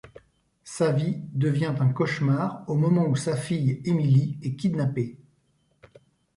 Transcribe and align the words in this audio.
Sa 0.63 0.91
vie 0.91 1.19
devient 1.33 1.75
un 1.79 1.89
cauchemar 1.89 2.63
au 2.67 2.73
moment 2.73 3.05
où 3.05 3.15
sa 3.15 3.37
fille, 3.37 3.83
Emily, 3.85 4.39
est 4.41 4.55
kidnappée. 4.55 5.19